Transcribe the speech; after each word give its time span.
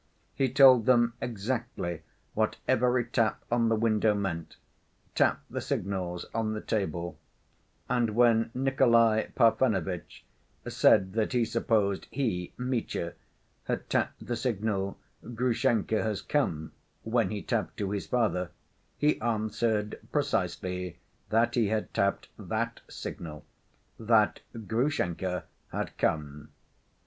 He 0.33 0.49
told 0.51 0.87
them 0.87 1.13
exactly 1.21 2.01
what 2.33 2.55
every 2.67 3.05
tap 3.05 3.43
on 3.51 3.69
the 3.69 3.75
window 3.75 4.15
meant, 4.15 4.55
tapped 5.13 5.51
the 5.51 5.61
signals 5.61 6.25
on 6.33 6.53
the 6.53 6.59
table, 6.61 7.19
and 7.87 8.15
when 8.15 8.49
Nikolay 8.55 9.29
Parfenovitch 9.35 10.25
said 10.67 11.13
that 11.13 11.33
he 11.33 11.45
supposed 11.45 12.07
he, 12.09 12.51
Mitya, 12.57 13.13
had 13.65 13.87
tapped 13.91 14.25
the 14.25 14.35
signal 14.35 14.97
"Grushenka 15.35 16.01
has 16.01 16.23
come," 16.23 16.71
when 17.03 17.29
he 17.29 17.43
tapped 17.43 17.77
to 17.77 17.91
his 17.91 18.07
father, 18.07 18.49
he 18.97 19.21
answered 19.21 19.99
precisely 20.11 20.97
that 21.29 21.53
he 21.53 21.67
had 21.67 21.93
tapped 21.93 22.27
that 22.39 22.79
signal, 22.89 23.45
that 23.99 24.39
"Grushenka 24.67 25.43
had 25.71 25.95
come." 25.99 26.49